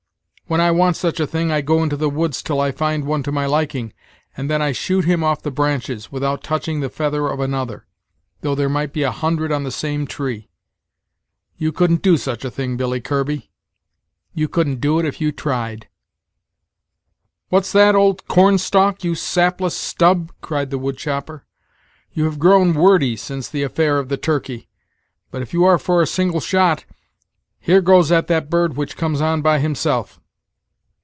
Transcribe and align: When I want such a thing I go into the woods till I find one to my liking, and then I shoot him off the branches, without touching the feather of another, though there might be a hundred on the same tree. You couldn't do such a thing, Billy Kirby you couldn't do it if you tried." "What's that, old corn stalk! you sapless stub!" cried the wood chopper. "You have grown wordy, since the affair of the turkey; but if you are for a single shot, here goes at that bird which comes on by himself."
When 0.47 0.59
I 0.59 0.69
want 0.71 0.97
such 0.97 1.21
a 1.21 1.25
thing 1.27 1.49
I 1.49 1.61
go 1.61 1.81
into 1.81 1.95
the 1.95 2.09
woods 2.09 2.43
till 2.43 2.59
I 2.59 2.73
find 2.73 3.05
one 3.05 3.23
to 3.23 3.31
my 3.31 3.45
liking, 3.45 3.93
and 4.35 4.49
then 4.49 4.61
I 4.61 4.73
shoot 4.73 5.05
him 5.05 5.23
off 5.23 5.41
the 5.41 5.49
branches, 5.49 6.11
without 6.11 6.43
touching 6.43 6.81
the 6.81 6.89
feather 6.89 7.29
of 7.29 7.39
another, 7.39 7.87
though 8.41 8.53
there 8.53 8.67
might 8.67 8.91
be 8.91 9.03
a 9.03 9.13
hundred 9.13 9.53
on 9.53 9.63
the 9.63 9.71
same 9.71 10.05
tree. 10.05 10.49
You 11.55 11.71
couldn't 11.71 12.01
do 12.01 12.17
such 12.17 12.43
a 12.43 12.51
thing, 12.51 12.75
Billy 12.75 12.99
Kirby 12.99 13.49
you 14.33 14.49
couldn't 14.49 14.81
do 14.81 14.99
it 14.99 15.05
if 15.05 15.21
you 15.21 15.31
tried." 15.31 15.87
"What's 17.47 17.71
that, 17.71 17.95
old 17.95 18.27
corn 18.27 18.57
stalk! 18.57 19.05
you 19.05 19.15
sapless 19.15 19.73
stub!" 19.73 20.33
cried 20.41 20.69
the 20.69 20.77
wood 20.77 20.97
chopper. 20.97 21.45
"You 22.11 22.25
have 22.25 22.39
grown 22.39 22.73
wordy, 22.73 23.15
since 23.15 23.47
the 23.47 23.63
affair 23.63 23.99
of 23.99 24.09
the 24.09 24.17
turkey; 24.17 24.67
but 25.31 25.41
if 25.41 25.53
you 25.53 25.63
are 25.63 25.77
for 25.77 26.01
a 26.01 26.05
single 26.05 26.41
shot, 26.41 26.83
here 27.57 27.79
goes 27.79 28.11
at 28.11 28.27
that 28.27 28.49
bird 28.49 28.75
which 28.75 28.97
comes 28.97 29.21
on 29.21 29.41
by 29.41 29.59
himself." 29.59 30.17